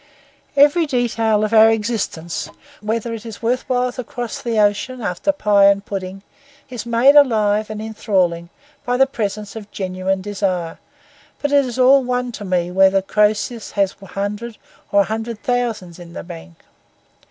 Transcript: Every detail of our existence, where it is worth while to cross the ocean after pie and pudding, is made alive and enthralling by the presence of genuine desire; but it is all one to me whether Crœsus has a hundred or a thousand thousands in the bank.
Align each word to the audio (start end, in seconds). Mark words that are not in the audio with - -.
Every 0.57 0.87
detail 0.87 1.43
of 1.43 1.53
our 1.53 1.69
existence, 1.69 2.49
where 2.81 2.97
it 3.13 3.23
is 3.23 3.43
worth 3.43 3.69
while 3.69 3.91
to 3.91 4.03
cross 4.03 4.41
the 4.41 4.57
ocean 4.59 4.99
after 4.99 5.31
pie 5.31 5.65
and 5.65 5.85
pudding, 5.85 6.23
is 6.71 6.87
made 6.87 7.15
alive 7.15 7.69
and 7.69 7.79
enthralling 7.79 8.49
by 8.83 8.97
the 8.97 9.05
presence 9.05 9.55
of 9.55 9.69
genuine 9.69 10.19
desire; 10.21 10.79
but 11.39 11.51
it 11.51 11.65
is 11.65 11.77
all 11.77 12.03
one 12.03 12.31
to 12.31 12.43
me 12.43 12.71
whether 12.71 13.03
Crœsus 13.03 13.73
has 13.73 13.93
a 14.01 14.07
hundred 14.07 14.57
or 14.91 15.01
a 15.01 15.05
thousand 15.05 15.35
thousands 15.43 15.99
in 15.99 16.13
the 16.13 16.23
bank. 16.23 16.63